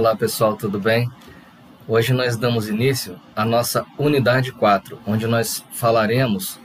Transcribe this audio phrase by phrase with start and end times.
[0.00, 1.12] Olá pessoal, tudo bem?
[1.86, 6.58] Hoje nós damos início à nossa unidade 4, onde nós falaremos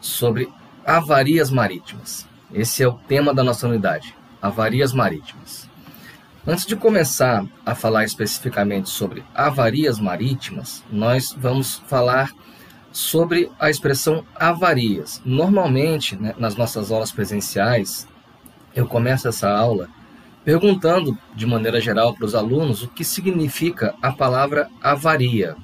[0.00, 0.48] sobre
[0.86, 2.24] avarias marítimas.
[2.54, 5.68] Esse é o tema da nossa unidade, avarias marítimas.
[6.46, 12.30] Antes de começar a falar especificamente sobre avarias marítimas, nós vamos falar
[12.92, 15.20] sobre a expressão avarias.
[15.24, 18.06] Normalmente, né, nas nossas aulas presenciais,
[18.72, 19.88] eu começo essa aula
[20.48, 25.54] perguntando de maneira geral para os alunos o que significa a palavra avaria.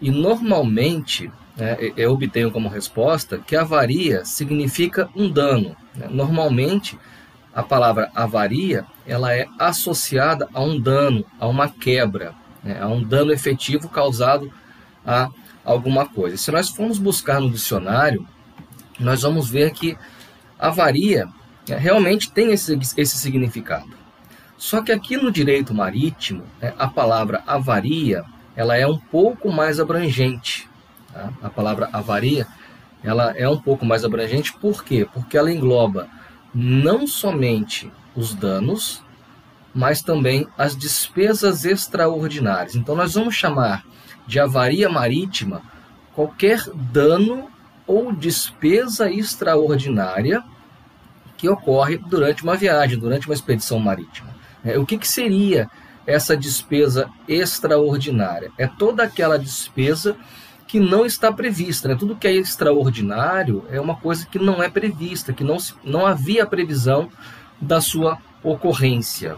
[0.00, 5.76] E normalmente né, eu obtenho como resposta que avaria significa um dano.
[5.92, 6.06] Né?
[6.08, 6.96] Normalmente
[7.52, 12.32] a palavra avaria ela é associada a um dano, a uma quebra,
[12.62, 12.80] né?
[12.80, 14.52] a um dano efetivo causado
[15.04, 15.30] a
[15.64, 16.36] alguma coisa.
[16.36, 18.24] Se nós formos buscar no dicionário,
[19.00, 19.98] nós vamos ver que
[20.60, 21.28] avaria
[21.76, 24.00] realmente tem esse, esse significado.
[24.56, 29.80] Só que aqui no direito marítimo, né, a palavra avaria ela é um pouco mais
[29.80, 30.68] abrangente.
[31.12, 31.32] Tá?
[31.42, 32.46] A palavra avaria
[33.02, 35.08] ela é um pouco mais abrangente, por quê?
[35.12, 36.08] Porque ela engloba
[36.54, 39.02] não somente os danos,
[39.74, 42.74] mas também as despesas extraordinárias.
[42.74, 43.84] Então, nós vamos chamar
[44.26, 45.62] de avaria marítima
[46.14, 47.48] qualquer dano
[47.86, 50.44] ou despesa extraordinária
[51.40, 54.28] que ocorre durante uma viagem, durante uma expedição marítima.
[54.62, 55.70] É, o que, que seria
[56.06, 58.52] essa despesa extraordinária?
[58.58, 60.18] É toda aquela despesa
[60.66, 61.88] que não está prevista.
[61.88, 61.96] Né?
[61.98, 66.44] Tudo que é extraordinário é uma coisa que não é prevista, que não, não havia
[66.44, 67.08] previsão
[67.58, 69.34] da sua ocorrência.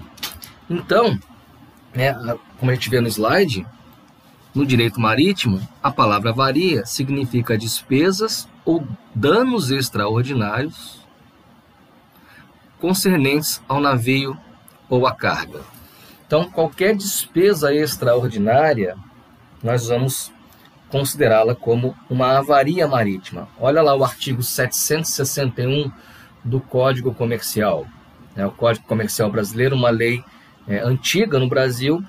[0.69, 1.17] Então,
[1.95, 2.13] é,
[2.59, 3.65] como a gente vê no slide,
[4.53, 11.02] no direito marítimo, a palavra varia significa despesas ou danos extraordinários
[12.83, 14.37] concernentes ao navio
[14.91, 15.61] ou à carga.
[16.27, 18.97] Então, qualquer despesa extraordinária,
[19.63, 20.33] nós vamos
[20.89, 23.49] considerá-la como uma avaria marítima.
[23.61, 25.93] Olha lá o artigo 761
[26.43, 27.87] do Código Comercial.
[28.35, 30.25] É, o Código Comercial Brasileiro, uma lei
[30.67, 32.03] é, antiga no Brasil,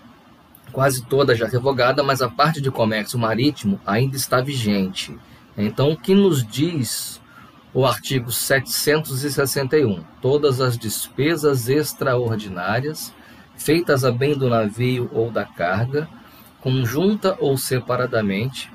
[0.72, 5.16] quase toda já revogada, mas a parte de comércio marítimo ainda está vigente.
[5.56, 7.22] Então, o que nos diz
[7.74, 10.04] o artigo 761.
[10.22, 13.14] Todas as despesas extraordinárias
[13.56, 16.08] feitas a bem do navio ou da carga,
[16.62, 18.72] conjunta ou separadamente,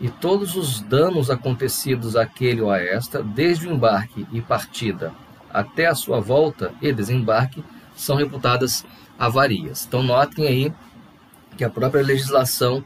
[0.00, 5.12] e todos os danos acontecidos àquele ou a esta, desde o embarque e partida
[5.52, 8.84] até a sua volta e desembarque, são reputadas
[9.18, 9.84] avarias.
[9.86, 10.72] Então, notem aí
[11.56, 12.84] que a própria legislação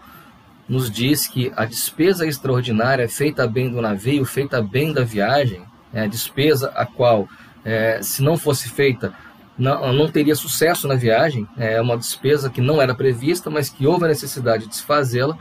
[0.69, 5.63] nos diz que a despesa extraordinária feita bem do navio, feita bem da viagem,
[5.93, 7.29] é a despesa a qual,
[7.65, 9.15] é, se não fosse feita,
[9.57, 13.87] não, não teria sucesso na viagem, é uma despesa que não era prevista, mas que
[13.87, 15.37] houve a necessidade de se fazê-la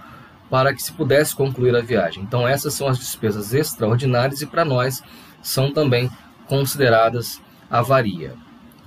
[0.49, 2.23] para que se pudesse concluir a viagem.
[2.23, 5.03] Então, essas são as despesas extraordinárias e, para nós,
[5.41, 6.09] são também
[6.47, 8.33] consideradas avaria.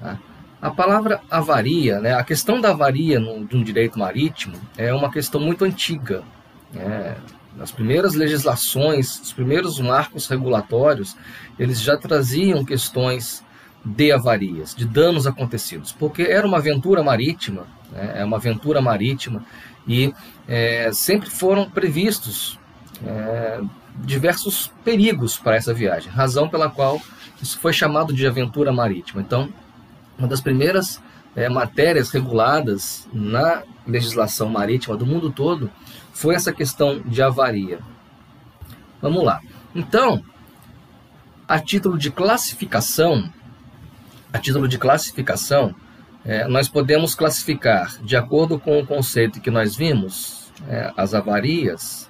[0.01, 0.19] Tá?
[0.61, 5.11] A palavra avaria, né, a questão da avaria no, de um direito marítimo é uma
[5.11, 6.23] questão muito antiga.
[6.73, 7.17] Né?
[7.57, 11.17] Nas primeiras legislações, os primeiros marcos regulatórios,
[11.59, 13.43] eles já traziam questões
[13.83, 19.43] de avarias, de danos acontecidos, porque era uma aventura marítima, né, é uma aventura marítima
[19.89, 20.13] e
[20.47, 22.59] é, sempre foram previstos
[23.07, 23.61] é,
[23.97, 27.01] diversos perigos para essa viagem, razão pela qual
[27.43, 29.23] isso foi chamado de aventura marítima.
[29.23, 29.49] Então,
[30.21, 31.03] uma das primeiras
[31.35, 35.71] é, matérias reguladas na legislação marítima do mundo todo
[36.13, 37.79] foi essa questão de avaria.
[39.01, 39.41] Vamos lá.
[39.75, 40.23] Então,
[41.49, 43.33] a título de classificação,
[44.31, 45.75] a título de classificação,
[46.23, 52.10] é, nós podemos classificar, de acordo com o conceito que nós vimos, é, as avarias,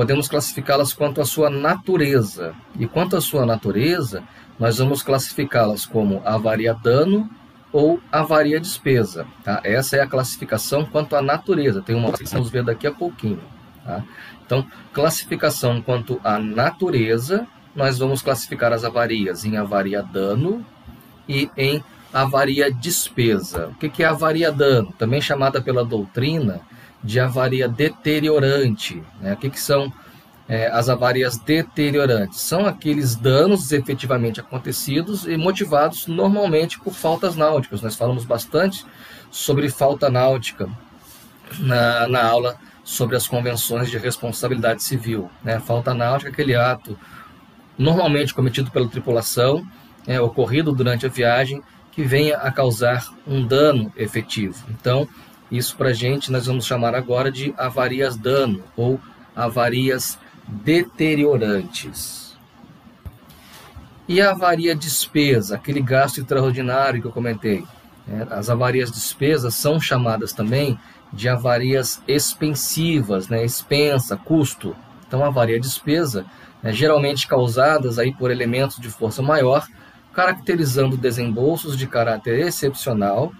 [0.00, 2.54] podemos classificá-las quanto à sua natureza.
[2.78, 4.22] E quanto à sua natureza,
[4.58, 7.28] nós vamos classificá-las como avaria dano
[7.70, 9.26] ou avaria despesa.
[9.44, 9.60] Tá?
[9.62, 11.82] Essa é a classificação quanto à natureza.
[11.82, 13.42] Tem uma que vamos ver daqui a pouquinho.
[13.84, 14.02] Tá?
[14.42, 20.64] Então, classificação quanto à natureza, nós vamos classificar as avarias em avaria dano
[21.28, 23.66] e em avaria despesa.
[23.68, 24.94] O que é avaria dano?
[24.96, 26.62] Também chamada pela doutrina
[27.02, 29.02] de avaria deteriorante.
[29.20, 29.34] Né?
[29.34, 29.92] O que, que são
[30.50, 32.40] é, as avarias deteriorantes.
[32.40, 37.82] São aqueles danos efetivamente acontecidos e motivados normalmente por faltas náuticas.
[37.82, 38.84] Nós falamos bastante
[39.30, 40.68] sobre falta náutica
[41.60, 45.30] na, na aula sobre as convenções de responsabilidade civil.
[45.44, 45.60] Né?
[45.60, 46.98] Falta náutica é aquele ato
[47.78, 49.64] normalmente cometido pela tripulação,
[50.04, 51.62] é, ocorrido durante a viagem,
[51.92, 54.56] que venha a causar um dano efetivo.
[54.68, 55.08] Então,
[55.50, 59.00] Isso para gente nós vamos chamar agora de avarias dano ou
[59.34, 62.36] avarias deteriorantes.
[64.06, 67.64] E a avaria despesa, aquele gasto extraordinário que eu comentei.
[68.06, 68.26] Né?
[68.30, 70.78] As avarias despesas são chamadas também
[71.12, 73.44] de avarias expensivas, né?
[73.44, 74.76] expensa, custo.
[75.06, 76.24] Então, avaria despesa,
[76.62, 76.72] né?
[76.72, 79.66] geralmente causadas aí por elementos de força maior,
[80.12, 83.32] caracterizando desembolsos de caráter excepcional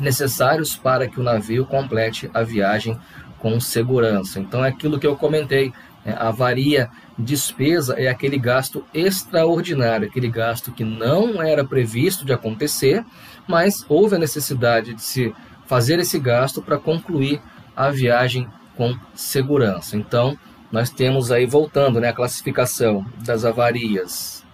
[0.00, 2.98] necessários para que o navio complete a viagem
[3.38, 4.38] com segurança.
[4.38, 5.72] Então, é aquilo que eu comentei.
[6.04, 6.14] Né?
[6.18, 13.04] A avaria despesa é aquele gasto extraordinário, aquele gasto que não era previsto de acontecer,
[13.46, 15.34] mas houve a necessidade de se
[15.66, 17.40] fazer esse gasto para concluir
[17.74, 19.96] a viagem com segurança.
[19.96, 20.38] Então,
[20.70, 24.44] nós temos aí, voltando né, a classificação das avarias,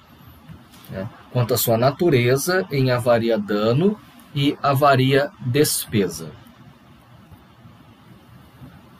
[0.91, 3.99] né, quanto à sua natureza, em avaria dano
[4.35, 6.31] e avaria despesa.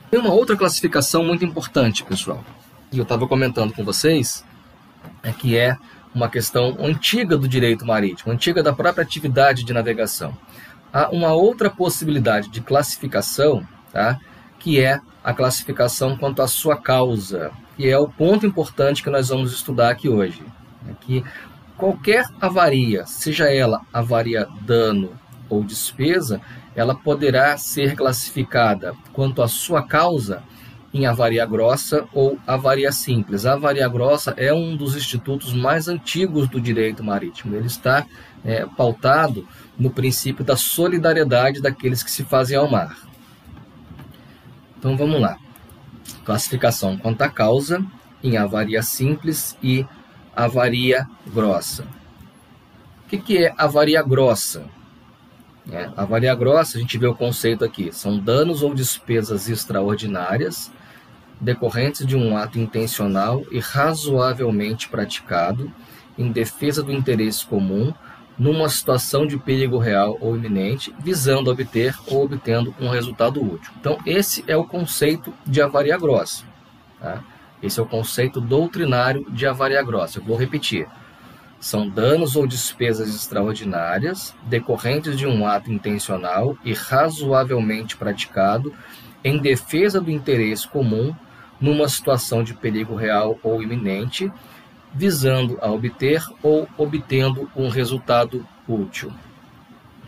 [0.09, 2.43] Tem uma outra classificação muito importante, pessoal,
[2.91, 4.45] e eu estava comentando com vocês,
[5.23, 5.75] é que é
[6.13, 10.37] uma questão antiga do direito marítimo, antiga da própria atividade de navegação.
[10.93, 14.19] Há uma outra possibilidade de classificação, tá?
[14.59, 19.29] que é a classificação quanto à sua causa, que é o ponto importante que nós
[19.29, 20.43] vamos estudar aqui hoje.
[20.87, 21.23] É que
[21.75, 25.19] qualquer avaria, seja ela avaria dano
[25.53, 26.41] ou despesa,
[26.75, 30.43] ela poderá ser classificada quanto à sua causa
[30.93, 33.45] em avaria grossa ou avaria simples.
[33.45, 37.55] A avaria grossa é um dos institutos mais antigos do direito marítimo.
[37.55, 38.05] Ele está
[38.45, 39.47] é, pautado
[39.77, 42.95] no princípio da solidariedade daqueles que se fazem ao mar.
[44.77, 45.37] Então vamos lá.
[46.23, 47.83] Classificação quanto à causa
[48.23, 49.85] em avaria simples e
[50.35, 51.83] avaria grossa.
[53.05, 54.65] O que, que é avaria grossa?
[55.71, 60.69] É, avaria grossa, a gente vê o conceito aqui, são danos ou despesas extraordinárias
[61.39, 65.71] decorrentes de um ato intencional e razoavelmente praticado
[66.17, 67.93] em defesa do interesse comum
[68.37, 73.71] numa situação de perigo real ou iminente, visando obter ou obtendo um resultado útil.
[73.79, 76.43] Então, esse é o conceito de avaria grossa.
[76.99, 77.23] Tá?
[77.61, 80.19] Esse é o conceito doutrinário de avaria grossa.
[80.19, 80.87] Eu vou repetir.
[81.63, 88.73] São danos ou despesas extraordinárias decorrentes de um ato intencional e razoavelmente praticado
[89.23, 91.15] em defesa do interesse comum
[91.61, 94.29] numa situação de perigo real ou iminente,
[94.93, 99.13] visando a obter ou obtendo um resultado útil.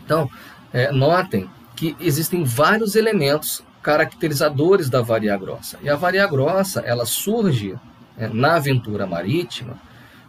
[0.04, 0.30] Então,
[0.74, 5.78] é, notem que existem vários elementos caracterizadores da varia grossa.
[5.82, 7.74] E a varia grossa, ela surge
[8.18, 9.80] é, na aventura marítima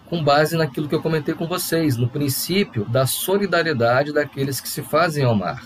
[0.09, 4.81] com base naquilo que eu comentei com vocês, no princípio da solidariedade daqueles que se
[4.81, 5.63] fazem ao mar.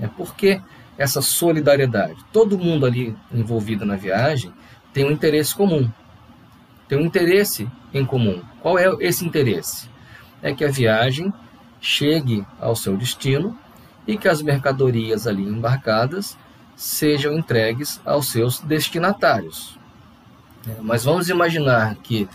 [0.00, 0.60] É porque
[0.96, 4.52] essa solidariedade, todo mundo ali envolvido na viagem
[4.92, 5.90] tem um interesse comum.
[6.86, 8.42] Tem um interesse em comum.
[8.60, 9.88] Qual é esse interesse?
[10.42, 11.32] É que a viagem
[11.80, 13.58] chegue ao seu destino
[14.06, 16.36] e que as mercadorias ali embarcadas
[16.76, 19.78] sejam entregues aos seus destinatários.
[20.68, 22.28] É, mas vamos imaginar que,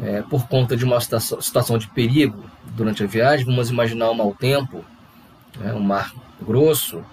[0.00, 2.44] é, por conta de uma situação de perigo
[2.74, 4.84] durante a viagem, vamos imaginar um mau tempo,
[5.62, 7.04] é, um mar grosso,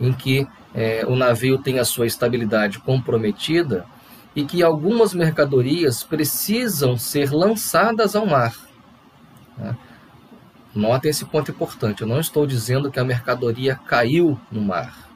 [0.00, 3.86] em que é, o navio tem a sua estabilidade comprometida
[4.34, 8.54] e que algumas mercadorias precisam ser lançadas ao mar.
[9.56, 9.74] Né?
[10.74, 12.02] Notem esse ponto importante.
[12.02, 15.08] Eu não estou dizendo que a mercadoria caiu no mar.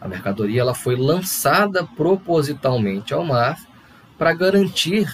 [0.00, 3.58] A mercadoria ela foi lançada propositalmente ao mar
[4.16, 5.12] para garantir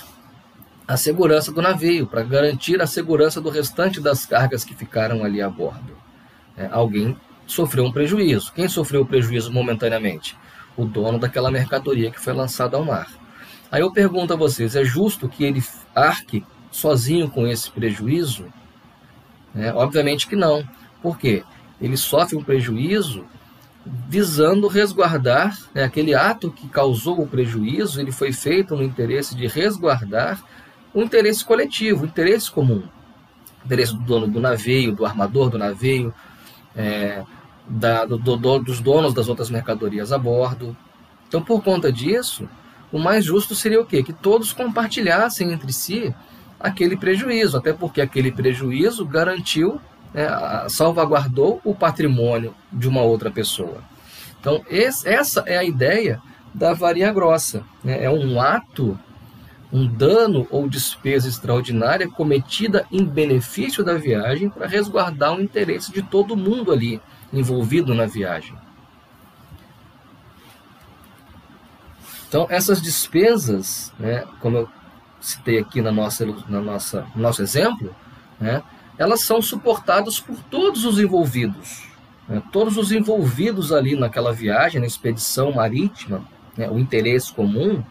[0.86, 5.40] a segurança do navio, para garantir a segurança do restante das cargas que ficaram ali
[5.40, 5.96] a bordo.
[6.56, 8.52] É, alguém sofreu um prejuízo.
[8.52, 10.36] Quem sofreu o prejuízo momentaneamente?
[10.76, 13.08] o dono daquela mercadoria que foi lançada ao mar.
[13.70, 15.62] Aí eu pergunto a vocês: é justo que ele
[15.94, 18.46] arque sozinho com esse prejuízo?
[19.54, 20.66] É, obviamente que não.
[21.02, 21.44] Por quê?
[21.80, 23.24] Ele sofre um prejuízo
[24.08, 29.46] visando resguardar né, aquele ato que causou o prejuízo, ele foi feito no interesse de
[29.46, 30.42] resguardar
[30.94, 32.82] o interesse coletivo, o interesse comum.
[33.62, 36.14] O interesse do dono do navio, do armador do navio,
[36.76, 37.22] é,
[37.66, 40.76] da, do, do, dos donos das outras mercadorias a bordo.
[41.28, 42.48] Então, por conta disso,
[42.92, 44.02] o mais justo seria o quê?
[44.02, 46.14] Que todos compartilhassem entre si
[46.60, 49.80] aquele prejuízo, até porque aquele prejuízo garantiu,
[50.12, 50.28] né,
[50.68, 53.82] salvaguardou o patrimônio de uma outra pessoa.
[54.40, 56.20] Então, esse, essa é a ideia
[56.54, 57.64] da varia grossa.
[57.82, 58.04] Né?
[58.04, 58.98] É um ato,
[59.74, 66.00] um dano ou despesa extraordinária cometida em benefício da viagem para resguardar o interesse de
[66.00, 67.00] todo mundo ali
[67.32, 68.56] envolvido na viagem.
[72.28, 74.68] Então, essas despesas, né, como eu
[75.20, 77.92] citei aqui na nossa, na nossa, no nosso exemplo,
[78.38, 78.62] né,
[78.96, 81.82] elas são suportadas por todos os envolvidos.
[82.28, 86.24] Né, todos os envolvidos ali naquela viagem, na expedição marítima,
[86.56, 87.82] né, o interesse comum,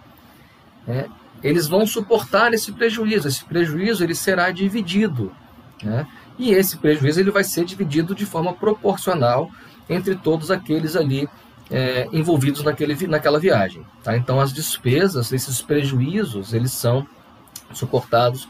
[0.88, 1.10] né,
[1.44, 3.28] eles vão suportar esse prejuízo.
[3.28, 5.32] Esse prejuízo ele será dividido.
[5.84, 6.08] Né,
[6.40, 9.50] e esse prejuízo ele vai ser dividido de forma proporcional
[9.90, 11.28] entre todos aqueles ali
[11.70, 13.86] é, envolvidos naquele, naquela viagem.
[14.04, 14.16] Tá?
[14.16, 17.06] Então, as despesas, esses prejuízos, eles são
[17.74, 18.48] suportados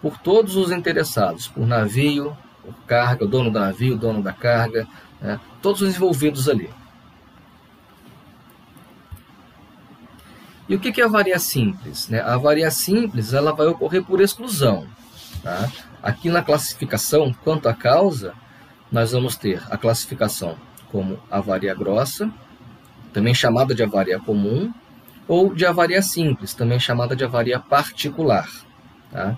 [0.00, 4.32] por todos os interessados, por navio, por carga, o dono do navio, o dono da
[4.32, 4.86] carga,
[5.20, 5.38] né?
[5.60, 6.70] todos os envolvidos ali.
[10.70, 12.08] E o que é a avaria simples?
[12.08, 12.20] Né?
[12.20, 14.86] A avaria simples ela vai ocorrer por exclusão.
[15.42, 15.68] Tá?
[16.00, 18.34] Aqui na classificação, quanto à causa,
[18.90, 20.56] nós vamos ter a classificação
[20.92, 22.30] como avaria grossa,
[23.12, 24.72] também chamada de avaria comum,
[25.26, 28.48] ou de avaria simples, também chamada de avaria particular.
[29.10, 29.36] Tá?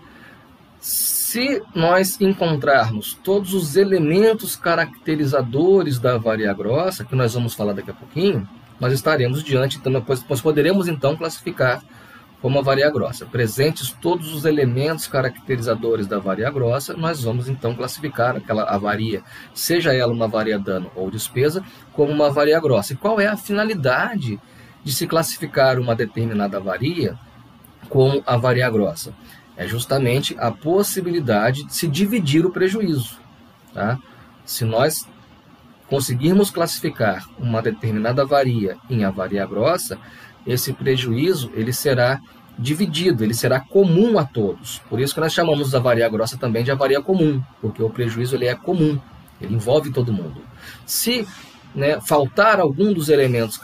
[0.79, 7.91] Se nós encontrarmos todos os elementos caracterizadores da avaria grossa, que nós vamos falar daqui
[7.91, 8.47] a pouquinho,
[8.83, 9.93] nós estaremos diante, então,
[10.29, 11.81] nós poderemos então classificar
[12.41, 13.25] como avaria grossa.
[13.25, 19.23] Presentes todos os elementos caracterizadores da avaria grossa, nós vamos então classificar aquela avaria,
[19.55, 21.63] seja ela uma avaria dano ou despesa,
[21.93, 22.93] como uma avaria grossa.
[22.93, 24.41] E qual é a finalidade
[24.83, 27.17] de se classificar uma determinada avaria
[27.89, 29.15] como avaria grossa?
[29.57, 33.21] É justamente a possibilidade de se dividir o prejuízo.
[33.73, 33.97] Tá?
[34.45, 35.07] Se nós
[35.93, 39.99] conseguirmos classificar uma determinada avaria em avaria grossa,
[40.47, 42.19] esse prejuízo ele será
[42.59, 44.81] dividido, ele será comum a todos.
[44.89, 48.37] Por isso que nós chamamos a avaria grossa também de avaria comum, porque o prejuízo
[48.37, 48.99] ele é comum,
[49.39, 50.41] ele envolve todo mundo.
[50.87, 51.29] Se
[51.75, 53.61] né, faltar algum dos elementos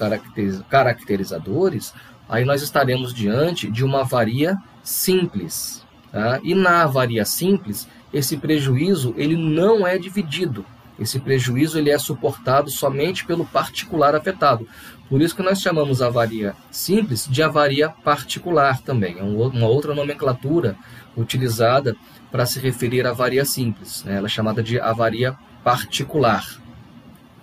[0.69, 1.95] caracterizadores,
[2.29, 5.83] aí nós estaremos diante de uma avaria simples.
[6.13, 6.41] Tá?
[6.43, 10.67] E na avaria simples, esse prejuízo ele não é dividido.
[10.99, 14.67] Esse prejuízo ele é suportado somente pelo particular afetado.
[15.09, 19.19] Por isso que nós chamamos a avaria simples de avaria particular também.
[19.19, 20.77] É uma outra nomenclatura
[21.17, 21.97] utilizada
[22.31, 24.05] para se referir à avaria simples.
[24.05, 24.17] Né?
[24.17, 26.45] Ela é chamada de avaria particular.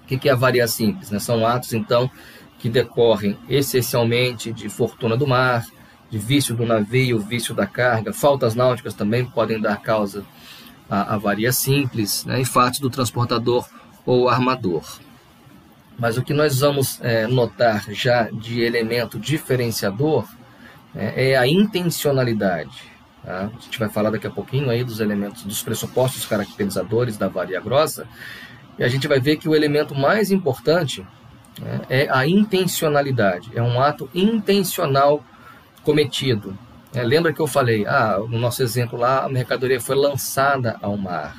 [0.03, 1.09] O que é avaria simples?
[1.09, 1.17] Né?
[1.17, 2.09] São atos, então,
[2.59, 5.65] que decorrem essencialmente de fortuna do mar,
[6.09, 10.23] de vício do navio, vício da carga, faltas náuticas também podem dar causa
[10.89, 12.43] à avaria simples, né?
[12.45, 13.67] fatos do transportador
[14.05, 14.83] ou armador.
[15.97, 20.27] Mas o que nós vamos é, notar já de elemento diferenciador
[20.93, 22.83] é, é a intencionalidade.
[23.23, 23.49] Tá?
[23.55, 27.59] A gente vai falar daqui a pouquinho aí dos elementos, dos pressupostos caracterizadores da varia
[27.59, 28.07] grossa,
[28.77, 31.05] e a gente vai ver que o elemento mais importante
[31.59, 33.49] né, é a intencionalidade.
[33.55, 35.23] É um ato intencional
[35.81, 36.57] cometido.
[36.95, 40.95] É, lembra que eu falei, ah, no nosso exemplo lá, a mercadoria foi lançada ao
[40.95, 41.35] mar.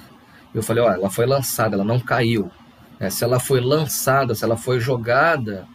[0.55, 2.51] Eu falei, olha, ela foi lançada, ela não caiu.
[3.01, 5.67] É, se ela foi lançada, se ela foi jogada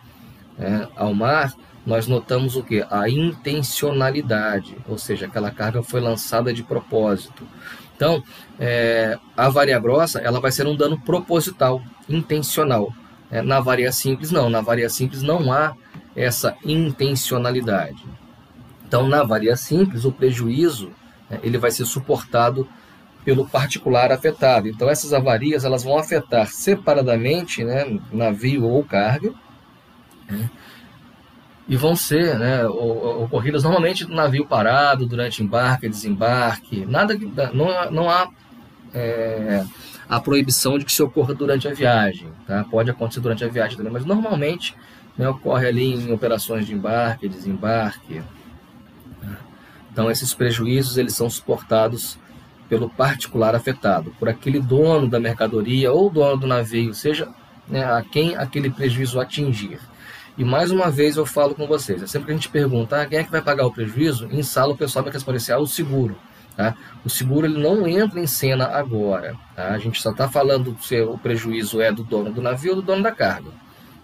[0.59, 1.51] é, ao mar,
[1.83, 2.85] nós notamos o que?
[2.91, 7.47] A intencionalidade, ou seja, aquela carga foi lançada de propósito.
[7.95, 8.23] Então,
[8.59, 12.93] é, a varia grossa ela vai ser um dano proposital, intencional.
[13.31, 14.47] É, na varia simples, não.
[14.47, 15.73] Na varia simples não há
[16.15, 18.20] essa intencionalidade.
[18.91, 20.91] Então, na varia simples, o prejuízo
[21.29, 22.67] é, ele vai ser suportado
[23.23, 24.67] pelo particular afetado.
[24.67, 29.31] Então essas avarias elas vão afetar separadamente, né, navio ou carga,
[30.29, 30.49] né,
[31.69, 37.17] e vão ser né, ocorridas normalmente no navio parado durante embarque, desembarque, nada
[37.53, 38.27] não, não há
[38.93, 39.63] é,
[40.09, 42.65] a proibição de que se ocorra durante a viagem, tá?
[42.69, 44.75] Pode acontecer durante a viagem também, mas normalmente
[45.17, 48.21] né, ocorre ali em operações de embarque, desembarque.
[49.91, 50.01] Né.
[50.01, 52.17] Então esses prejuízos eles são suportados
[52.69, 57.27] pelo particular afetado, por aquele dono da mercadoria ou dono do navio, seja
[57.67, 59.77] né, a quem aquele prejuízo atingir.
[60.37, 63.05] E mais uma vez eu falo com vocês, é sempre que a gente pergunta ah,
[63.05, 65.59] quem é que vai pagar o prejuízo, em sala o pessoal vai responder assim, ah,
[65.59, 66.17] o seguro.
[66.55, 66.75] Tá?
[67.03, 69.35] O seguro ele não entra em cena agora.
[69.55, 69.69] Tá?
[69.69, 72.81] A gente só está falando se o prejuízo é do dono do navio ou do
[72.81, 73.49] dono da carga.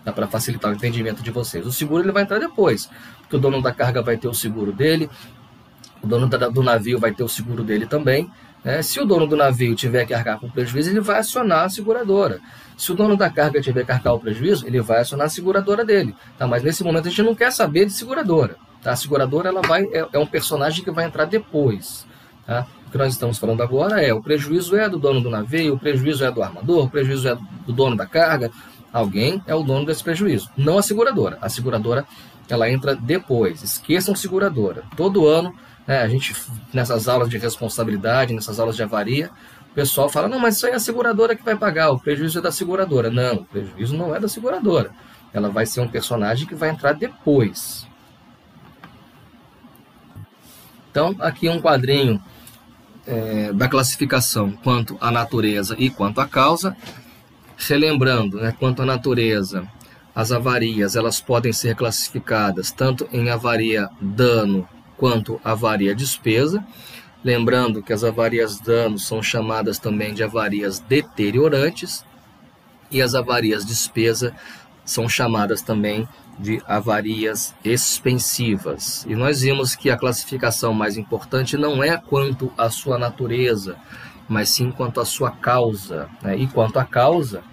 [0.03, 0.11] Tá?
[0.11, 1.65] Para facilitar o entendimento de vocês.
[1.65, 2.89] O seguro ele vai entrar depois,
[3.19, 5.09] porque o dono da carga vai ter o seguro dele,
[6.01, 8.29] o dono do navio vai ter o seguro dele também,
[8.63, 8.81] né?
[8.81, 12.39] Se o dono do navio tiver que arcar com prejuízo, ele vai acionar a seguradora.
[12.75, 15.85] Se o dono da carga tiver que arcar o prejuízo, ele vai acionar a seguradora
[15.85, 16.15] dele.
[16.37, 16.45] Tá?
[16.45, 18.55] Mas nesse momento a gente não quer saber de seguradora.
[18.81, 18.91] Tá?
[18.91, 22.05] A seguradora ela vai, é, é um personagem que vai entrar depois.
[22.45, 22.67] Tá?
[22.87, 25.79] O que nós estamos falando agora é o prejuízo é do dono do navio, o
[25.79, 28.51] prejuízo é do armador, o prejuízo é do dono da carga.
[28.93, 31.37] Alguém é o dono desse prejuízo, não a seguradora.
[31.41, 32.05] A seguradora
[32.49, 33.61] ela entra depois.
[33.61, 34.83] Esqueçam seguradora.
[34.95, 35.53] Todo ano,
[35.87, 36.35] né, a gente
[36.73, 39.31] nessas aulas de responsabilidade, nessas aulas de avaria,
[39.71, 42.39] o pessoal fala: não, mas isso aí é a seguradora que vai pagar, o prejuízo
[42.39, 43.09] é da seguradora.
[43.09, 44.91] Não, o prejuízo não é da seguradora.
[45.33, 47.87] Ela vai ser um personagem que vai entrar depois.
[50.91, 52.21] Então, aqui um quadrinho
[53.05, 56.75] é, da classificação quanto à natureza e quanto à causa.
[57.55, 59.67] Relembrando, né, quanto à natureza,
[60.13, 66.65] as avarias elas podem ser classificadas tanto em avaria dano quanto avaria despesa.
[67.23, 72.05] Lembrando que as avarias dano são chamadas também de avarias deteriorantes
[72.89, 74.33] e as avarias despesa
[74.85, 76.07] são chamadas também
[76.39, 79.05] de avarias expensivas.
[79.07, 83.75] E nós vimos que a classificação mais importante não é quanto à sua natureza,
[84.29, 86.09] mas sim quanto à sua causa.
[86.21, 86.37] Né?
[86.37, 87.43] E quanto à causa,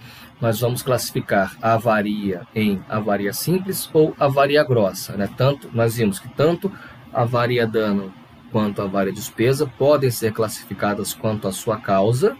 [0.41, 5.17] nós vamos classificar a avaria em avaria simples ou avaria grossa.
[5.17, 5.29] Né?
[5.37, 6.71] Tanto, nós vimos que tanto
[7.15, 8.13] a avaria dano
[8.51, 12.37] quanto a avaria despesa podem ser classificadas quanto à sua causa.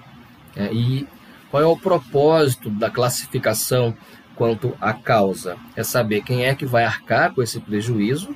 [0.55, 0.73] Né?
[0.73, 1.09] E
[1.51, 3.97] qual é o propósito da classificação
[4.37, 5.57] quanto à causa?
[5.75, 8.35] É saber quem é que vai arcar com esse prejuízo.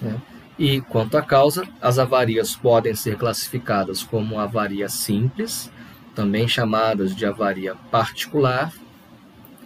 [0.00, 0.20] Né?
[0.58, 5.70] E quanto à causa, as avarias podem ser classificadas como avaria simples,
[6.14, 8.72] também chamadas de avaria particular,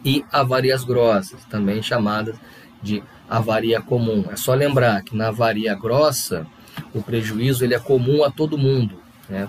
[0.04, 2.36] e avarias grossas, também chamadas
[2.82, 4.24] de avaria comum.
[4.30, 6.46] É só lembrar que na avaria grossa,
[6.94, 9.48] o prejuízo ele é comum a todo mundo, né?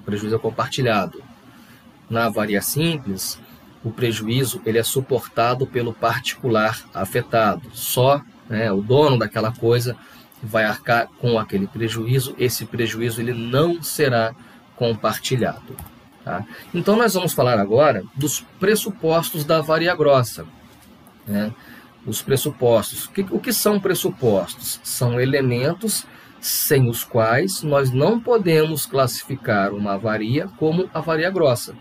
[0.00, 1.22] o prejuízo é compartilhado.
[2.08, 3.38] Na avaria simples,
[3.84, 7.70] o prejuízo ele é suportado pelo particular afetado.
[7.72, 9.96] Só né, o dono daquela coisa
[10.42, 12.34] vai arcar com aquele prejuízo.
[12.38, 14.34] Esse prejuízo ele não será
[14.76, 15.76] compartilhado.
[16.24, 16.44] Tá?
[16.74, 20.44] Então nós vamos falar agora dos pressupostos da varia grossa.
[21.26, 21.52] Né?
[22.06, 23.06] Os pressupostos.
[23.06, 24.80] O que, o que são pressupostos?
[24.82, 26.06] São elementos
[26.40, 31.74] sem os quais nós não podemos classificar uma avaria como avaria grossa.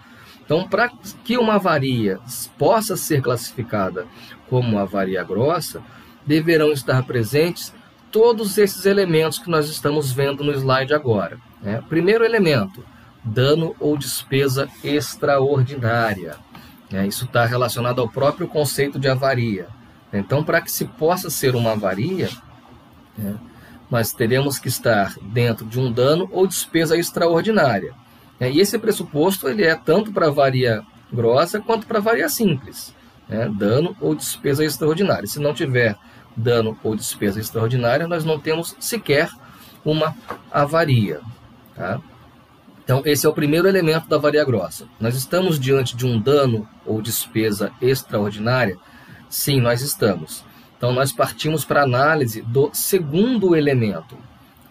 [0.43, 0.89] Então, para
[1.23, 2.19] que uma avaria
[2.57, 4.07] possa ser classificada
[4.49, 5.81] como avaria grossa,
[6.25, 7.73] deverão estar presentes
[8.11, 11.37] todos esses elementos que nós estamos vendo no slide agora.
[11.61, 11.83] Né?
[11.89, 12.83] Primeiro elemento,
[13.23, 16.37] dano ou despesa extraordinária.
[16.91, 17.07] Né?
[17.07, 19.67] Isso está relacionado ao próprio conceito de avaria.
[20.17, 22.29] Então, para que se possa ser uma avaria,
[23.17, 23.35] né,
[23.89, 27.93] nós teremos que estar dentro de um dano ou despesa extraordinária.
[28.39, 32.93] É, e esse pressuposto ele é tanto para varia grossa quanto para varia simples.
[33.29, 33.49] Né?
[33.57, 35.27] Dano ou despesa extraordinária.
[35.27, 35.95] Se não tiver
[36.35, 39.29] dano ou despesa extraordinária, nós não temos sequer
[39.83, 40.15] uma
[40.51, 41.21] avaria.
[41.75, 42.01] Tá?
[42.83, 44.85] Então, esse é o primeiro elemento da varia grossa.
[44.99, 48.77] Nós estamos diante de um dano ou despesa extraordinária?
[49.35, 50.45] Sim, nós estamos.
[50.77, 54.17] Então, nós partimos para a análise do segundo elemento.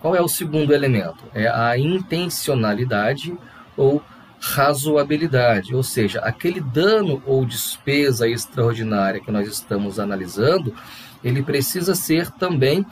[0.00, 1.22] Qual é o segundo elemento?
[1.34, 3.36] É a intencionalidade
[3.76, 4.02] ou
[4.40, 10.74] razoabilidade, ou seja, aquele dano ou despesa extraordinária que nós estamos analisando,
[11.22, 12.86] ele precisa ser também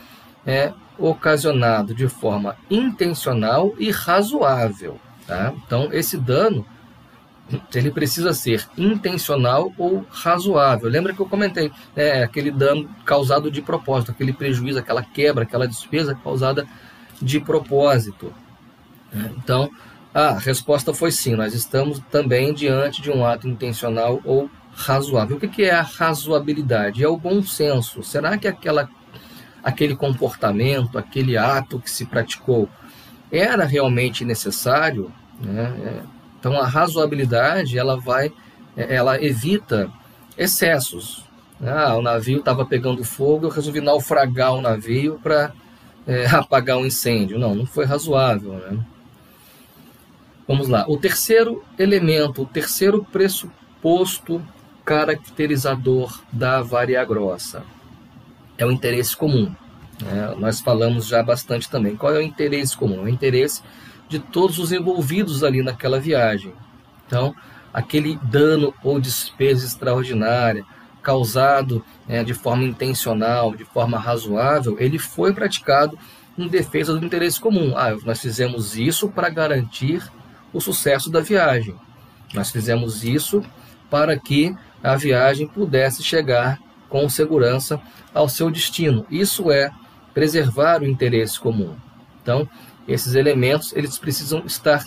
[0.45, 5.01] é, ocasionado de forma intencional e razoável.
[5.27, 5.55] Tá?
[5.67, 6.67] Então, esse dano
[7.75, 10.89] ele precisa ser intencional ou razoável.
[10.89, 15.69] Lembra que eu comentei, é aquele dano causado de propósito, aquele prejuízo, aquela quebra, aquela
[15.69, 16.67] despesa causada
[17.21, 18.33] de propósito.
[19.37, 19.71] Então,
[20.15, 25.37] a resposta foi sim, nós estamos também diante de um ato intencional ou razoável.
[25.37, 27.05] O que é a razoabilidade?
[27.05, 28.03] É o bom senso.
[28.03, 28.89] Será que aquela,
[29.63, 32.69] aquele comportamento, aquele ato que se praticou
[33.31, 35.13] era realmente necessário?
[35.41, 35.75] Né?
[35.85, 38.33] É, então a razoabilidade ela vai,
[38.77, 39.89] é, ela evita
[40.37, 41.25] excessos.
[41.65, 45.53] Ah, o navio estava pegando fogo, eu resolvi naufragar o navio para
[46.05, 47.39] é, apagar um incêndio.
[47.39, 48.55] Não, não foi razoável.
[48.55, 48.85] Né?
[50.49, 50.85] Vamos lá.
[50.89, 54.43] O terceiro elemento, o terceiro pressuposto
[54.85, 57.63] caracterizador da varia grossa
[58.59, 59.55] é o interesse comum.
[60.05, 61.95] É, nós falamos já bastante também.
[61.95, 63.05] Qual é o interesse comum?
[63.05, 63.63] O interesse
[64.13, 66.53] de todos os envolvidos ali naquela viagem.
[67.07, 67.35] Então,
[67.73, 70.67] aquele dano ou despesa extraordinária
[71.03, 75.99] causado é, de forma intencional, de forma razoável, ele foi praticado
[76.37, 77.73] em defesa do interesse comum.
[77.75, 80.03] Ah, nós fizemos isso para garantir
[80.53, 81.75] o sucesso da viagem.
[82.35, 83.43] Nós fizemos isso
[83.91, 87.81] para que a viagem pudesse chegar com segurança
[88.13, 89.07] ao seu destino.
[89.11, 89.71] Isso é
[90.13, 91.75] preservar o interesse comum.
[92.23, 92.49] Então,
[92.87, 94.85] esses elementos eles precisam estar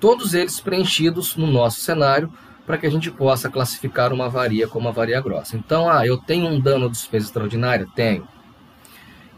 [0.00, 2.32] todos eles preenchidos no nosso cenário
[2.66, 5.56] para que a gente possa classificar uma avaria como avaria grossa.
[5.56, 7.86] Então, ah, eu tenho um dano de despesa extraordinária?
[7.94, 8.28] Tenho.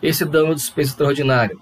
[0.02, 1.56] Esse dano de despesa extraordinária,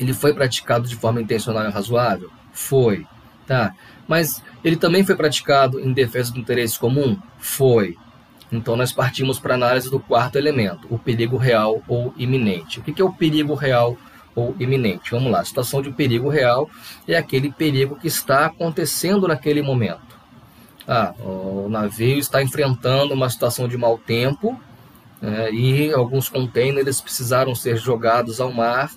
[0.00, 2.30] ele foi praticado de forma intencional e razoável?
[2.52, 3.06] Foi.
[3.46, 3.72] Tá.
[4.08, 7.16] Mas ele também foi praticado em defesa do interesse comum?
[7.38, 7.96] Foi.
[8.50, 12.80] Então, nós partimos para a análise do quarto elemento, o perigo real ou iminente.
[12.80, 13.96] O que é o perigo real
[14.40, 15.10] ou iminente?
[15.10, 16.68] Vamos lá, situação de perigo real
[17.06, 20.18] é aquele perigo que está acontecendo naquele momento.
[20.86, 24.58] Ah, o navio está enfrentando uma situação de mau tempo
[25.22, 28.90] é, e alguns contêineres precisaram ser jogados ao mar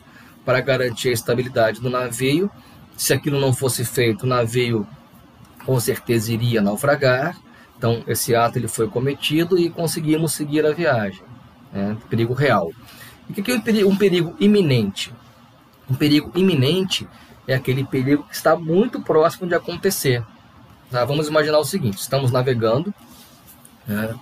[0.45, 2.49] para garantir a estabilidade do navio.
[2.95, 4.87] Se aquilo não fosse feito, o navio
[5.65, 7.37] com certeza iria naufragar.
[7.77, 11.21] Então, esse ato ele foi cometido e conseguimos seguir a viagem.
[11.71, 11.97] Né?
[12.09, 12.71] Perigo real.
[13.29, 15.13] O que é um perigo iminente?
[15.93, 17.07] Um perigo iminente
[17.47, 20.23] é aquele perigo que está muito próximo de acontecer.
[20.89, 21.05] Tá?
[21.05, 22.91] Vamos imaginar o seguinte: estamos navegando
[23.87, 24.15] né?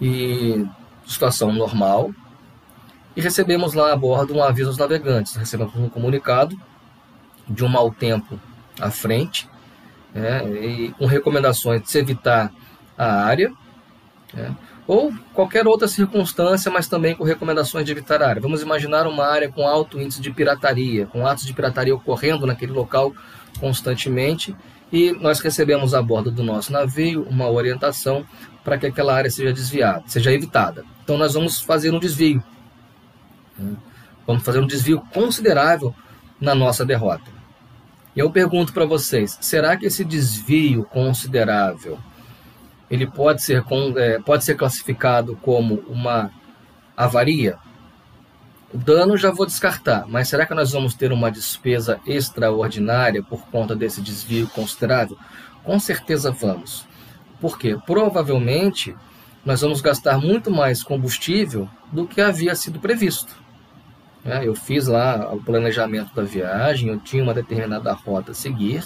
[0.00, 0.64] e
[1.04, 2.14] situação normal
[3.16, 5.34] e recebemos lá a bordo um aviso aos navegantes.
[5.34, 6.56] Recebemos um comunicado
[7.48, 8.38] de um mau tempo
[8.80, 9.48] à frente
[10.14, 10.48] né?
[10.48, 12.52] e com recomendações de se evitar
[12.96, 13.52] a área.
[14.32, 14.56] Né?
[14.86, 18.42] Ou qualquer outra circunstância, mas também com recomendações de evitar a área.
[18.42, 22.72] Vamos imaginar uma área com alto índice de pirataria, com atos de pirataria ocorrendo naquele
[22.72, 23.12] local
[23.58, 24.54] constantemente
[24.92, 28.24] e nós recebemos a bordo do nosso navio uma orientação
[28.62, 30.84] para que aquela área seja desviada, seja evitada.
[31.02, 32.42] Então nós vamos fazer um desvio.
[34.26, 35.94] Vamos fazer um desvio considerável
[36.40, 37.30] na nossa derrota.
[38.14, 41.98] E eu pergunto para vocês, será que esse desvio considerável
[42.94, 43.64] ele pode ser,
[43.96, 46.30] é, pode ser classificado como uma
[46.96, 47.58] avaria?
[48.72, 53.46] O dano já vou descartar, mas será que nós vamos ter uma despesa extraordinária por
[53.46, 55.16] conta desse desvio considerável?
[55.62, 56.86] Com certeza vamos.
[57.40, 57.76] Por quê?
[57.86, 58.94] Provavelmente
[59.44, 63.34] nós vamos gastar muito mais combustível do que havia sido previsto.
[64.24, 68.82] É, eu fiz lá o planejamento da viagem, eu tinha uma determinada rota a seguir,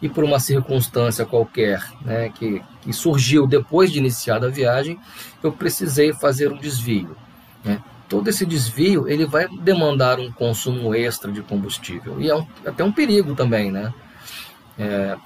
[0.00, 4.98] e por uma circunstância qualquer né, que, que surgiu depois de iniciada a viagem,
[5.42, 7.16] eu precisei fazer um desvio.
[7.64, 7.82] Né?
[8.08, 12.82] todo esse desvio ele vai demandar um consumo extra de combustível e é um, até
[12.82, 13.92] um perigo também, né?
[14.78, 15.16] É,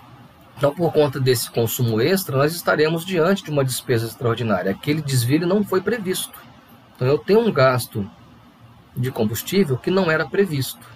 [0.56, 4.70] então, por conta desse consumo extra, nós estaremos diante de uma despesa extraordinária.
[4.70, 6.38] Aquele desvio não foi previsto.
[6.94, 8.08] Então, eu tenho um gasto
[8.96, 10.86] de combustível que não era previsto.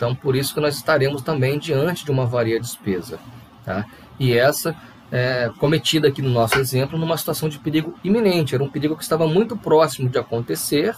[0.00, 3.18] Então, por isso que nós estaremos também diante de uma varia despesa.
[3.62, 3.84] Tá?
[4.18, 4.74] E essa
[5.12, 8.54] é cometida aqui no nosso exemplo numa situação de perigo iminente.
[8.54, 10.96] Era um perigo que estava muito próximo de acontecer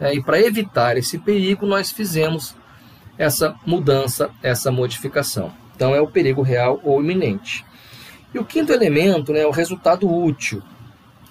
[0.00, 2.56] é, e para evitar esse perigo, nós fizemos
[3.16, 5.52] essa mudança, essa modificação.
[5.76, 7.64] Então, é o perigo real ou iminente.
[8.34, 10.60] E o quinto elemento né, é o resultado útil.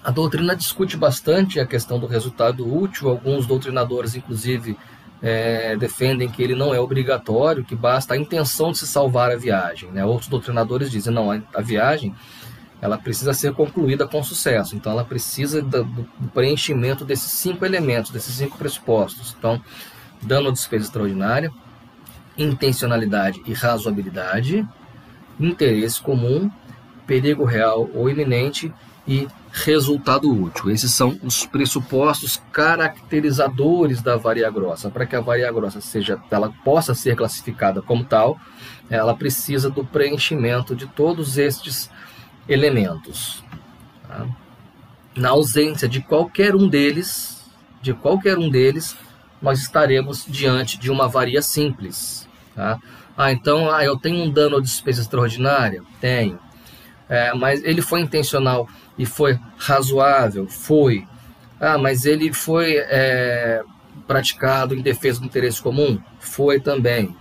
[0.02, 3.10] A doutrina discute bastante a questão do resultado útil.
[3.10, 4.74] Alguns doutrinadores, inclusive,
[5.22, 9.36] é, defendem que ele não é obrigatório, que basta a intenção de se salvar a
[9.36, 9.90] viagem.
[9.90, 10.04] Né?
[10.04, 12.14] Outros doutrinadores dizem não, a viagem
[12.80, 14.74] ela precisa ser concluída com sucesso.
[14.74, 19.36] Então, ela precisa do, do preenchimento desses cinco elementos, desses cinco pressupostos.
[19.38, 19.62] Então,
[20.22, 21.52] dano despesa extraordinária,
[22.38, 24.66] intencionalidade e razoabilidade,
[25.38, 26.50] interesse comum,
[27.06, 28.72] perigo real ou iminente
[29.10, 30.70] e resultado útil.
[30.70, 34.88] Esses são os pressupostos caracterizadores da varia grossa.
[34.88, 38.38] Para que a varia grossa seja, ela possa ser classificada como tal,
[38.88, 41.90] ela precisa do preenchimento de todos estes
[42.48, 43.42] elementos.
[44.06, 44.28] Tá?
[45.16, 47.50] Na ausência de qualquer um deles,
[47.82, 48.96] de qualquer um deles,
[49.42, 52.28] nós estaremos diante de uma varia simples.
[52.54, 52.78] Tá?
[53.16, 55.82] Ah, então ah, eu tenho um dano ou despesa extraordinária?
[56.00, 56.38] Tenho.
[57.08, 58.68] É, mas ele foi intencional
[59.00, 60.46] e foi razoável?
[60.46, 61.08] Foi.
[61.58, 63.62] Ah, mas ele foi é,
[64.06, 65.98] praticado em defesa do interesse comum?
[66.18, 67.16] Foi também.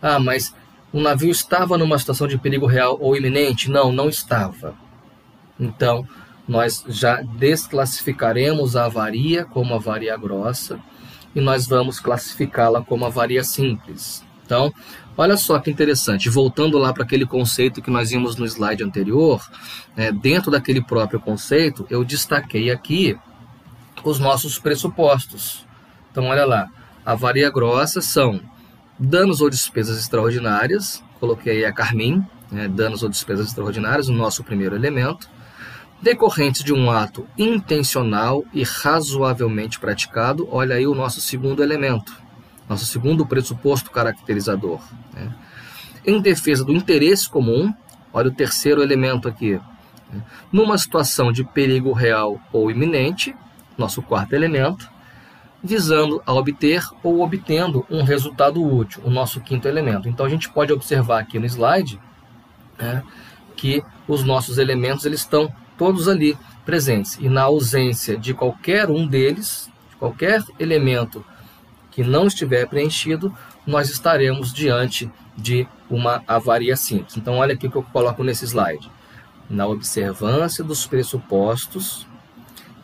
[0.00, 0.54] Ah, mas
[0.92, 3.68] o navio estava numa situação de perigo real ou iminente?
[3.68, 4.76] Não, não estava.
[5.58, 6.06] Então,
[6.46, 10.78] nós já desclassificaremos a avaria como avaria grossa
[11.34, 14.22] e nós vamos classificá-la como avaria simples.
[14.44, 14.72] Então,
[15.16, 16.28] olha só que interessante.
[16.28, 19.42] Voltando lá para aquele conceito que nós vimos no slide anterior,
[19.96, 23.16] né, dentro daquele próprio conceito, eu destaquei aqui
[24.04, 25.66] os nossos pressupostos.
[26.10, 26.68] Então, olha lá.
[27.04, 28.40] Avaria grossa são
[28.98, 34.74] danos ou despesas extraordinárias, coloquei a Carmin, né, danos ou despesas extraordinárias, o nosso primeiro
[34.74, 35.28] elemento,
[36.00, 42.12] decorrentes de um ato intencional e razoavelmente praticado, olha aí o nosso segundo elemento,
[42.68, 44.80] nosso segundo pressuposto caracterizador.
[45.12, 45.34] Né.
[46.06, 47.72] Em defesa do interesse comum,
[48.12, 49.60] olha o terceiro elemento aqui,
[50.52, 53.34] Numa situação de perigo real ou iminente,
[53.76, 54.88] nosso quarto elemento,
[55.62, 60.08] visando a obter ou obtendo um resultado útil, o nosso quinto elemento.
[60.08, 61.98] Então a gente pode observar aqui no slide
[62.78, 63.02] né,
[63.56, 69.06] que os nossos elementos eles estão todos ali presentes e na ausência de qualquer um
[69.06, 71.24] deles, de qualquer elemento
[71.94, 73.34] que não estiver preenchido,
[73.66, 77.16] nós estaremos diante de uma avaria simples.
[77.16, 78.90] Então olha aqui o que eu coloco nesse slide.
[79.48, 82.06] Na observância dos pressupostos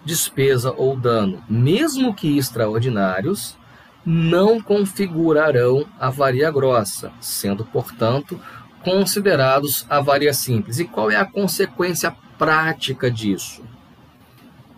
[0.05, 3.57] despesa ou dano, mesmo que extraordinários,
[4.05, 8.41] não configurarão avaria grossa, sendo, portanto,
[8.83, 10.79] considerados avaria simples.
[10.79, 13.63] E qual é a consequência prática disso?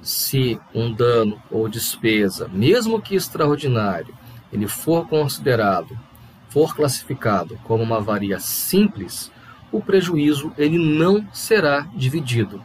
[0.00, 4.12] Se um dano ou despesa, mesmo que extraordinário,
[4.52, 5.98] ele for considerado,
[6.48, 9.32] for classificado como uma avaria simples,
[9.70, 12.62] o prejuízo ele não será dividido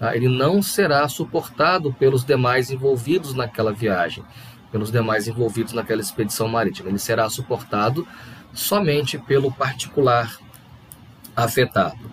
[0.00, 0.16] tá?
[0.16, 4.24] ele não será suportado pelos demais envolvidos naquela viagem,
[4.72, 6.88] pelos demais envolvidos naquela expedição marítima.
[6.88, 8.08] Ele será suportado
[8.52, 10.38] somente pelo particular
[11.36, 12.10] afetado.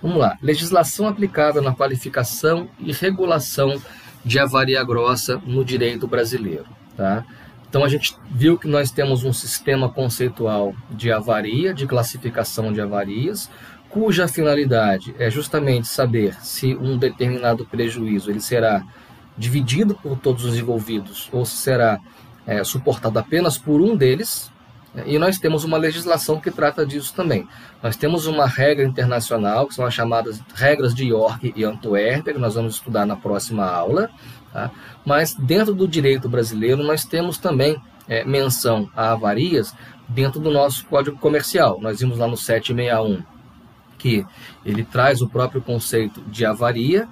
[0.00, 0.36] Vamos lá.
[0.42, 3.80] Legislação aplicável na qualificação e regulação
[4.24, 6.66] de avaria grossa no direito brasileiro.
[6.96, 7.24] Tá?
[7.72, 12.82] Então a gente viu que nós temos um sistema conceitual de avaria, de classificação de
[12.82, 13.48] avarias,
[13.88, 18.84] cuja finalidade é justamente saber se um determinado prejuízo ele será
[19.38, 21.98] dividido por todos os envolvidos ou se será
[22.46, 24.51] é, suportado apenas por um deles.
[25.06, 27.48] E nós temos uma legislação que trata disso também.
[27.82, 32.38] Nós temos uma regra internacional, que são as chamadas regras de York e Antuérpia, que
[32.38, 34.10] nós vamos estudar na próxima aula.
[34.52, 34.70] Tá?
[35.04, 39.74] Mas dentro do direito brasileiro, nós temos também é, menção a avarias
[40.06, 41.80] dentro do nosso Código Comercial.
[41.80, 43.22] Nós vimos lá no 761
[43.96, 44.26] que
[44.64, 47.08] ele traz o próprio conceito de avaria,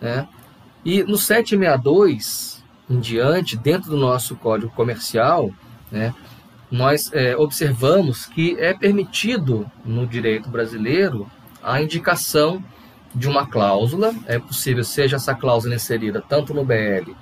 [0.00, 0.26] né?
[0.84, 5.50] E no 762 em diante, dentro do nosso Código Comercial,
[5.90, 6.12] né,
[6.72, 11.30] nós é, observamos que é permitido no direito brasileiro
[11.62, 12.64] a indicação
[13.14, 17.12] de uma cláusula, é possível seja essa cláusula inserida tanto no BL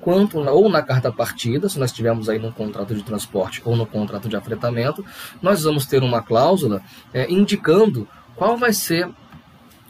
[0.00, 3.76] quanto na, ou na carta partida, se nós tivermos aí no contrato de transporte ou
[3.76, 5.04] no contrato de afretamento,
[5.42, 9.08] nós vamos ter uma cláusula é, indicando qual vai ser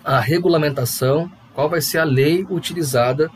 [0.05, 3.31] a regulamentação, qual vai ser a lei utilizada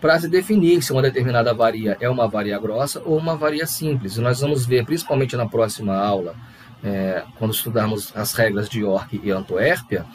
[0.00, 4.16] para se definir se uma determinada varia é uma varia grossa ou uma varia simples.
[4.16, 6.34] E nós vamos ver, principalmente na próxima aula,
[6.82, 10.06] é, quando estudarmos as regras de York e Antuérpia,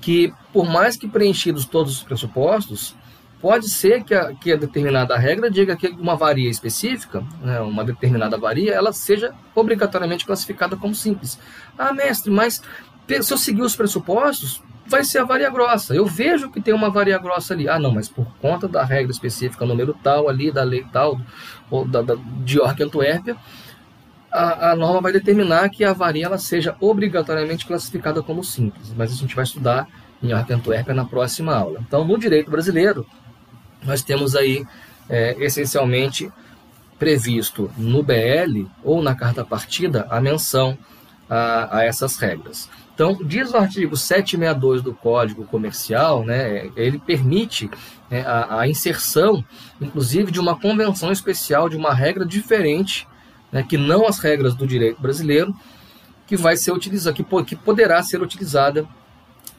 [0.00, 2.96] que por mais que preenchidos todos os pressupostos,
[3.40, 7.84] pode ser que a, que a determinada regra diga que uma varia específica, né, uma
[7.84, 11.38] determinada varia, ela seja obrigatoriamente classificada como simples.
[11.78, 12.62] Ah, mestre, mas
[13.22, 15.94] se eu seguir os pressupostos, vai ser a varia grossa.
[15.94, 17.68] Eu vejo que tem uma varia grossa ali.
[17.68, 21.20] Ah, não, mas por conta da regra específica, número tal ali, da lei tal,
[21.70, 23.36] ou da, da, de York Antuérpia,
[24.30, 28.92] a, a, norma vai determinar que a varia ela seja obrigatoriamente classificada como simples.
[28.96, 29.88] Mas isso a gente vai estudar
[30.22, 31.80] em York Antuérpia na próxima aula.
[31.86, 33.06] Então, no direito brasileiro,
[33.84, 34.64] nós temos aí,
[35.08, 36.30] é, essencialmente,
[36.98, 40.76] previsto no BL ou na carta partida a menção
[41.30, 42.68] a, a essas regras.
[42.98, 47.70] Então, diz o artigo 762 do Código Comercial, né, ele permite
[48.10, 49.44] né, a, a, inserção,
[49.80, 53.06] inclusive, de uma convenção especial, de uma regra diferente,
[53.52, 55.54] né, que não as regras do direito brasileiro,
[56.26, 58.84] que vai ser utilizada, que, que poderá ser utilizada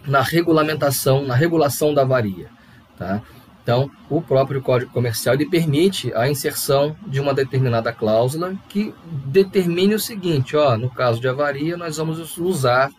[0.06, 2.50] na regulamentação, na regulação da varia.
[2.98, 3.22] Tá?
[3.64, 8.94] Então, o próprio Código Comercial ele permite a inserção de uma determinada cláusula que
[9.28, 12.92] determine o seguinte: ó, no caso de avaria, nós vamos usar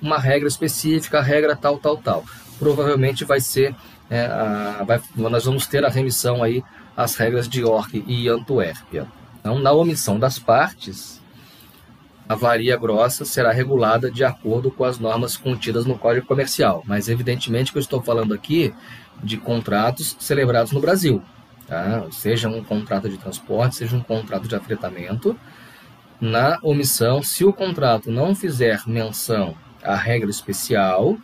[0.00, 2.24] uma regra específica, a regra tal, tal, tal.
[2.58, 3.74] Provavelmente vai ser,
[4.10, 6.62] é, a, vai, nós vamos ter a remissão aí
[6.96, 9.06] às regras de York e Antuérpia.
[9.40, 11.22] Então, na omissão das partes,
[12.28, 16.82] a varia grossa será regulada de acordo com as normas contidas no Código Comercial.
[16.86, 18.74] Mas, evidentemente, que eu estou falando aqui
[19.22, 21.22] de contratos celebrados no Brasil.
[21.66, 22.04] Tá?
[22.10, 25.38] Seja um contrato de transporte, seja um contrato de afretamento.
[26.20, 31.16] Na omissão, se o contrato não fizer menção à regra especial,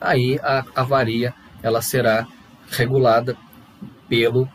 [0.00, 2.26] aí a avaria ela será
[2.70, 3.36] regulada
[4.08, 4.48] pelo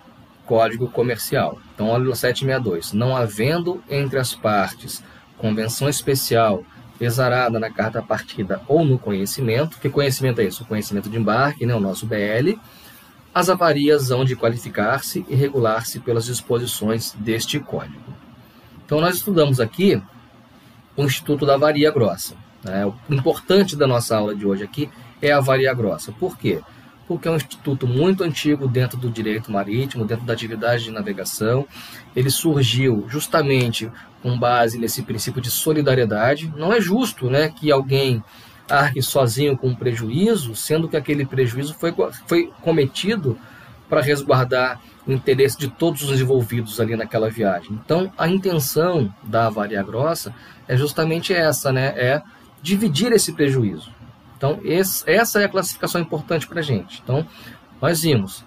[0.46, 1.60] Código Comercial.
[1.74, 2.94] Então, olha o 762.
[2.94, 5.04] Não havendo entre as partes
[5.38, 6.64] convenção especial
[7.00, 9.80] exarada na carta partida ou no conhecimento.
[9.80, 10.64] Que conhecimento é isso?
[10.64, 12.60] O conhecimento de embarque, né, o nosso BL.
[13.34, 18.14] As avarias hão de qualificar-se e regular-se pelas disposições deste código.
[18.86, 20.02] Então, nós estudamos aqui
[20.98, 22.36] o Instituto da Avaria Grossa.
[22.64, 22.86] Né?
[22.86, 24.90] O importante da nossa aula de hoje aqui
[25.22, 26.12] é a varia grossa.
[26.12, 26.60] Por quê?
[27.08, 31.66] Porque é um instituto muito antigo dentro do direito marítimo, dentro da atividade de navegação.
[32.16, 33.92] Ele surgiu justamente
[34.22, 36.54] com base nesse princípio de solidariedade.
[36.56, 38.24] Não é justo né, que alguém
[38.70, 41.94] arque sozinho com um prejuízo, sendo que aquele prejuízo foi,
[42.28, 43.38] foi cometido
[43.90, 47.72] para resguardar o interesse de todos os envolvidos ali naquela viagem.
[47.84, 50.34] Então, a intenção da avaria grossa
[50.68, 51.88] é justamente essa, né?
[51.98, 52.22] É
[52.62, 53.92] dividir esse prejuízo.
[54.38, 57.02] Então, esse, essa é a classificação importante para a gente.
[57.04, 57.26] Então,
[57.82, 58.44] nós vimos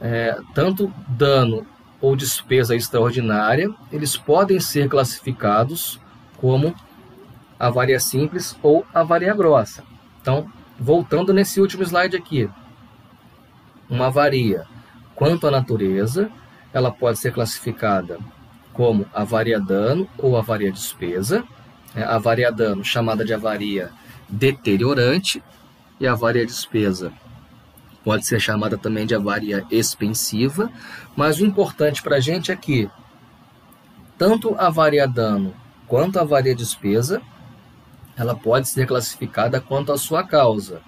[0.00, 1.66] é, tanto dano
[2.00, 6.00] ou despesa extraordinária, eles podem ser classificados
[6.36, 6.74] como
[7.58, 9.82] avaria simples ou avaria grossa.
[10.20, 12.48] Então, voltando nesse último slide aqui,
[13.90, 14.64] uma avaria
[15.14, 16.30] quanto à natureza,
[16.72, 18.18] ela pode ser classificada
[18.72, 21.44] como avaria dano ou avaria despesa.
[21.94, 23.90] É, avaria dano, chamada de avaria
[24.28, 25.42] deteriorante,
[26.00, 27.12] e avaria despesa
[28.08, 30.70] pode ser chamada também de avaria expensiva,
[31.14, 32.90] mas o importante para a gente é que
[34.16, 35.54] tanto a avaria dano
[35.86, 37.20] quanto a avaria despesa,
[38.16, 40.80] ela pode ser classificada quanto à sua causa.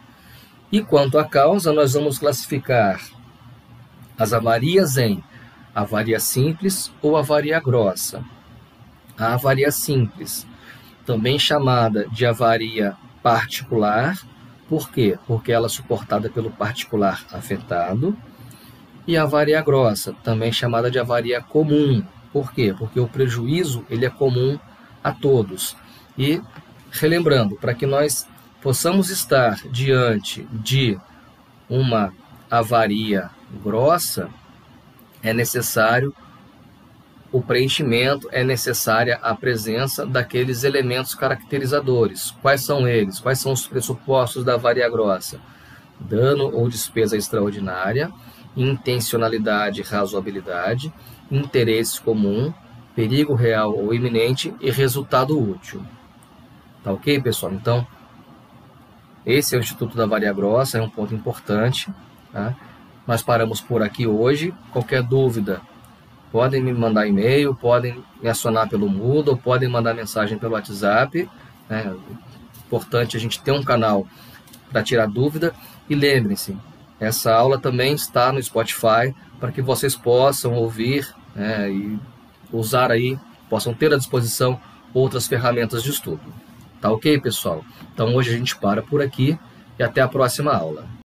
[0.72, 2.98] E quanto à causa, nós vamos classificar
[4.18, 5.22] as avarias em
[5.74, 8.24] avaria simples ou avaria grossa.
[9.18, 10.46] A avaria simples,
[11.10, 14.16] também chamada de avaria particular,
[14.68, 15.18] por quê?
[15.26, 18.16] Porque ela é suportada pelo particular afetado.
[19.08, 22.72] E a avaria grossa, também chamada de avaria comum, por quê?
[22.78, 24.56] Porque o prejuízo ele é comum
[25.02, 25.76] a todos.
[26.16, 26.40] E
[26.92, 28.24] relembrando, para que nós
[28.62, 30.96] possamos estar diante de
[31.68, 32.14] uma
[32.48, 33.30] avaria
[33.64, 34.28] grossa,
[35.24, 36.14] é necessário
[37.32, 42.32] o preenchimento, é necessária a presença daqueles elementos caracterizadores.
[42.42, 43.20] Quais são eles?
[43.20, 45.40] Quais são os pressupostos da avaria grossa?
[45.98, 48.10] Dano ou despesa extraordinária,
[48.56, 50.92] intencionalidade e razoabilidade,
[51.30, 52.52] interesse comum,
[52.96, 55.84] perigo real ou iminente e resultado útil.
[56.82, 57.52] Tá ok, pessoal?
[57.52, 57.86] Então,
[59.24, 61.92] esse é o Instituto da Varia Grossa, é um ponto importante.
[62.32, 62.56] Tá?
[63.06, 64.52] Nós paramos por aqui hoje.
[64.72, 65.60] Qualquer dúvida,
[66.30, 71.28] podem me mandar e-mail, podem me acionar pelo Moodle, podem mandar mensagem pelo WhatsApp.
[71.68, 71.92] É
[72.66, 74.06] importante a gente ter um canal
[74.70, 75.52] para tirar dúvida.
[75.88, 76.56] E lembrem-se,
[76.98, 81.98] essa aula também está no Spotify para que vocês possam ouvir né, e
[82.52, 84.60] usar aí, possam ter à disposição
[84.92, 86.22] outras ferramentas de estudo.
[86.80, 87.64] Tá ok, pessoal?
[87.92, 89.38] Então hoje a gente para por aqui
[89.78, 90.99] e até a próxima aula.